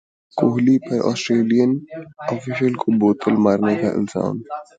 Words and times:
کوہلی 0.37 0.77
پر 0.79 0.99
Australian 1.09 1.71
official 2.27 2.73
کو 2.81 2.87
بوتل 2.99 3.35
مارنے 3.43 3.75
کا 3.75 3.89
الزام 3.91 4.35